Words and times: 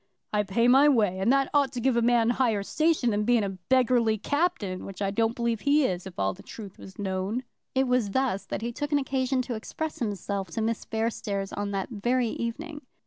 "I 0.33 0.41
pay 0.41 0.67
my 0.67 0.89
way, 0.89 1.19
and 1.19 1.31
that 1.31 1.51
ought 1.53 1.71
to 1.73 1.79
give 1.79 1.95
a 1.95 2.01
man 2.01 2.31
higher 2.31 2.63
station 2.63 3.11
than 3.11 3.23
being 3.23 3.43
a 3.43 3.59
beggarly 3.69 4.17
captain, 4.17 4.83
which 4.83 4.99
I 4.99 5.11
don't 5.11 5.35
believe 5.35 5.59
he 5.61 5.85
is, 5.85 6.07
if 6.07 6.17
all 6.17 6.33
the 6.33 6.41
truth 6.41 6.79
was 6.79 6.97
known." 6.97 7.43
It 7.75 7.87
was 7.87 8.09
thus 8.09 8.47
that 8.47 8.63
he 8.63 8.71
took 8.71 8.91
an 8.91 8.97
occasion 8.97 9.43
to 9.43 9.53
express 9.53 9.99
himself 9.99 10.49
to 10.55 10.61
Miss 10.63 10.85
Fairstairs 10.85 11.53
on 11.55 11.69
that 11.69 11.89
very 11.91 12.29
evening. 12.29 12.81